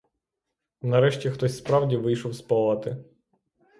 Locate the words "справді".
1.57-1.97